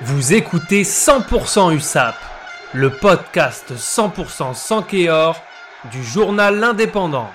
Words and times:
Vous 0.00 0.32
écoutez 0.32 0.82
100% 0.82 1.76
USAP, 1.76 2.16
le 2.72 2.90
podcast 2.90 3.72
100% 3.76 4.54
sans 4.54 4.82
Kéor 4.82 5.40
du 5.92 6.02
journal 6.02 6.58
L'Indépendant. 6.58 7.28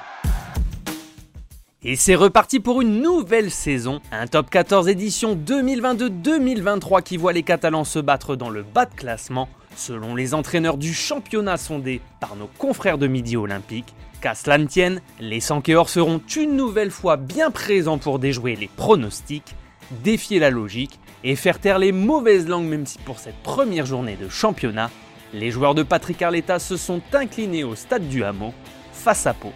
Et 1.84 1.96
c'est 1.96 2.16
reparti 2.16 2.60
pour 2.60 2.82
une 2.82 3.02
nouvelle 3.02 3.52
saison, 3.52 4.02
un 4.12 4.28
top 4.28 4.50
14 4.50 4.90
édition 4.90 5.36
2022-2023 5.36 7.04
qui 7.04 7.16
voit 7.16 7.32
les 7.32 7.44
Catalans 7.44 7.86
se 7.86 8.00
battre 8.00 8.36
dans 8.36 8.50
le 8.50 8.64
bas 8.64 8.86
de 8.86 8.96
classement, 8.96 9.48
selon 9.78 10.16
les 10.16 10.34
entraîneurs 10.34 10.78
du 10.78 10.94
championnat 10.94 11.58
sondé 11.58 12.02
par 12.20 12.36
nos 12.36 12.50
confrères 12.58 12.98
de 12.98 13.08
Midi 13.08 13.38
Olympique. 13.38 13.94
Qu'à 14.20 14.36
cela 14.36 14.58
ne 14.58 14.66
tienne, 14.66 15.00
les 15.22 15.40
Sankéors 15.40 15.90
seront 15.90 16.20
une 16.36 16.58
nouvelle 16.58 16.92
fois 16.92 17.16
bien 17.16 17.52
présents 17.52 18.00
pour 18.00 18.20
déjouer 18.20 18.56
les 18.56 18.70
pronostics, 18.76 19.56
défier 20.04 20.40
la 20.40 20.50
logique 20.50 21.00
et 21.28 21.36
faire 21.36 21.60
taire 21.60 21.78
les 21.78 21.92
mauvaises 21.92 22.48
langues 22.48 22.68
même 22.68 22.86
si 22.86 22.98
pour 23.00 23.20
cette 23.20 23.36
première 23.44 23.86
journée 23.86 24.16
de 24.16 24.30
championnat, 24.30 24.90
les 25.34 25.52
joueurs 25.52 25.76
de 25.76 25.84
Patrick 25.84 26.22
Arletta 26.22 26.58
se 26.58 26.78
sont 26.78 27.02
inclinés 27.12 27.66
au 27.66 27.76
stade 27.76 28.08
du 28.08 28.24
Hameau, 28.24 28.54
face 28.94 29.28
à 29.28 29.34
Pau. 29.34 29.52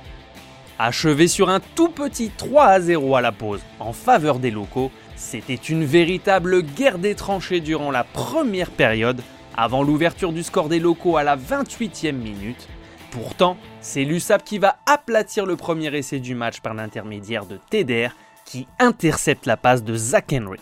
Achevé 0.77 1.30
sur 1.30 1.47
un 1.47 1.61
tout 1.61 1.88
petit 1.88 2.30
3 2.30 2.66
à 2.66 2.81
0 2.81 3.16
à 3.16 3.21
la 3.21 3.31
pause 3.31 3.61
en 3.80 3.94
faveur 3.94 4.39
des 4.39 4.52
locaux, 4.52 4.91
c'était 5.16 5.55
une 5.55 5.85
véritable 5.85 6.61
guerre 6.61 6.97
des 6.97 7.16
tranchées 7.16 7.61
durant 7.61 7.89
la 7.89 8.03
première 8.03 8.72
période, 8.72 9.22
avant 9.55 9.81
l'ouverture 9.81 10.33
du 10.33 10.44
score 10.44 10.67
des 10.67 10.80
locaux 10.80 11.16
à 11.16 11.23
la 11.23 11.38
28e 11.38 12.11
minute. 12.11 12.67
Pourtant, 13.11 13.55
c'est 13.80 14.03
l'USAP 14.03 14.44
qui 14.44 14.59
va 14.59 14.75
aplatir 14.85 15.45
le 15.45 15.55
premier 15.55 15.95
essai 15.95 16.19
du 16.19 16.35
match 16.35 16.59
par 16.59 16.73
l'intermédiaire 16.73 17.45
de 17.45 17.58
Teder, 17.69 18.09
qui 18.44 18.67
intercepte 18.77 19.45
la 19.45 19.55
passe 19.55 19.85
de 19.85 19.95
Zach 19.95 20.33
Henry. 20.33 20.59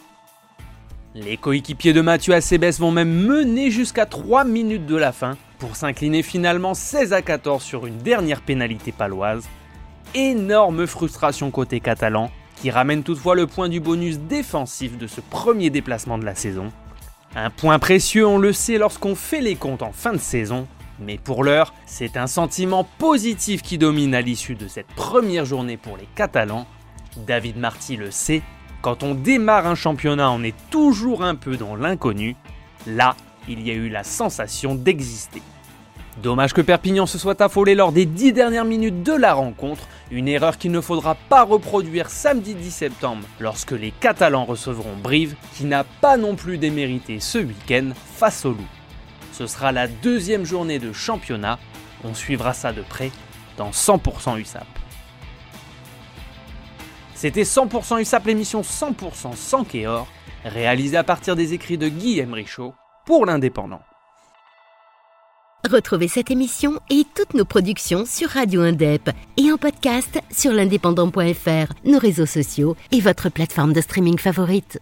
Les 1.16 1.38
coéquipiers 1.38 1.94
de 1.94 2.02
Mathieu 2.02 2.36
Acebes 2.36 2.78
vont 2.78 2.92
même 2.92 3.12
mener 3.12 3.72
jusqu'à 3.72 4.06
3 4.06 4.44
minutes 4.44 4.86
de 4.86 4.96
la 4.96 5.12
fin 5.12 5.38
pour 5.58 5.76
s'incliner 5.76 6.22
finalement 6.22 6.76
16 6.76 7.14
à 7.14 7.24
14 7.24 7.64
sur 7.64 7.88
une 7.88 7.98
dernière 7.98 8.42
pénalité 8.42 8.92
paloise. 8.92 9.50
Énorme 10.14 10.86
frustration 10.86 11.50
côté 11.50 11.80
catalan, 11.80 12.30
qui 12.62 12.70
ramène 12.70 13.02
toutefois 13.02 13.34
le 13.34 13.48
point 13.48 13.70
du 13.70 13.80
bonus 13.80 14.20
défensif 14.20 15.00
de 15.00 15.08
ce 15.08 15.20
premier 15.20 15.72
déplacement 15.72 16.20
de 16.20 16.26
la 16.26 16.36
saison. 16.36 16.72
Un 17.36 17.50
point 17.50 17.80
précieux, 17.80 18.28
on 18.28 18.38
le 18.38 18.54
sait 18.54 18.78
lorsqu'on 18.78 19.16
fait 19.16 19.42
les 19.42 19.56
comptes 19.56 19.82
en 19.82 19.92
fin 19.92 20.14
de 20.14 20.20
saison, 20.20 20.68
mais 21.00 21.18
pour 21.18 21.44
l'heure, 21.44 21.74
c'est 21.88 22.18
un 22.18 22.28
sentiment 22.28 22.88
positif 23.00 23.64
qui 23.64 23.80
domine 23.80 24.14
à 24.14 24.22
l'issue 24.22 24.56
de 24.56 24.68
cette 24.68 24.88
première 24.88 25.46
journée 25.46 25.78
pour 25.78 25.98
les 25.98 26.08
Catalans. 26.14 26.68
David 27.26 27.58
Marty 27.58 27.98
le 27.98 28.12
sait, 28.12 28.44
quand 28.82 29.04
on 29.04 29.14
démarre 29.14 29.68
un 29.68 29.76
championnat, 29.76 30.32
on 30.32 30.44
est 30.44 30.56
toujours 30.70 31.24
un 31.24 31.36
peu 31.36 31.58
dans 31.58 31.76
l'inconnu. 31.76 32.36
Là, 32.88 33.16
il 33.48 33.66
y 33.66 33.72
a 33.72 33.74
eu 33.74 33.90
la 33.90 34.04
sensation 34.04 34.76
d'exister. 34.76 35.42
Dommage 36.22 36.54
que 36.54 36.62
Perpignan 36.62 37.06
se 37.06 37.18
soit 37.18 37.42
affolé 37.42 37.76
lors 37.76 37.92
des 37.92 38.06
dix 38.06 38.34
dernières 38.34 38.66
minutes 38.66 39.04
de 39.04 39.14
la 39.14 39.34
rencontre, 39.34 39.88
une 40.12 40.28
erreur 40.28 40.58
qu'il 40.58 40.72
ne 40.72 40.82
faudra 40.82 41.16
pas 41.16 41.44
reproduire 41.44 42.10
samedi 42.10 42.56
10 42.56 42.72
septembre 42.72 43.28
lorsque 43.40 43.72
les 43.72 43.92
Catalans 43.92 44.44
recevront 44.44 44.98
Brive, 45.02 45.36
qui 45.54 45.66
n'a 45.66 45.84
pas 45.84 46.18
non 46.18 46.36
plus 46.36 46.58
démérité 46.58 47.20
ce 47.20 47.38
week-end 47.38 47.92
face 48.16 48.46
au 48.46 48.52
loup. 48.52 48.68
Ce 49.32 49.48
sera 49.48 49.72
la 49.72 49.88
deuxième 49.88 50.46
journée 50.46 50.80
de 50.80 50.92
championnat, 50.92 51.58
on 52.04 52.14
suivra 52.14 52.54
ça 52.54 52.74
de 52.74 52.82
près 52.82 53.12
dans 53.58 53.72
100% 53.72 54.40
USAP. 54.40 54.79
C'était 57.20 57.44
100% 57.44 58.00
USAP, 58.00 58.28
l'émission 58.28 58.62
100% 58.62 59.36
sans 59.36 59.66
Kéor, 59.66 60.08
réalisée 60.46 60.96
à 60.96 61.04
partir 61.04 61.36
des 61.36 61.54
écrits 61.54 61.78
de 61.78 61.90
Guillaume 61.90 62.34
Richaud 62.34 62.74
pour 63.06 63.26
l'Indépendant. 63.26 63.82
Retrouvez 65.70 66.08
cette 66.08 66.32
émission 66.32 66.80
et 66.90 67.04
toutes 67.14 67.34
nos 67.34 67.44
productions 67.44 68.06
sur 68.06 68.30
Radio 68.30 68.62
Indep 68.62 69.10
et 69.36 69.52
en 69.52 69.58
podcast 69.58 70.22
sur 70.32 70.54
l'indépendant.fr, 70.54 71.74
nos 71.84 72.00
réseaux 72.00 72.26
sociaux 72.26 72.78
et 72.94 73.02
votre 73.02 73.28
plateforme 73.28 73.74
de 73.74 73.82
streaming 73.82 74.18
favorite. 74.18 74.80